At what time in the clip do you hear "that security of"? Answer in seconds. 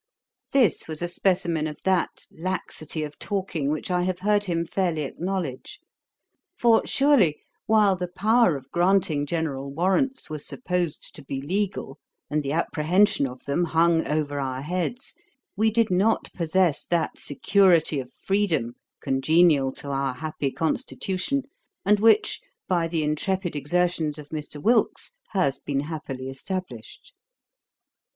16.87-18.11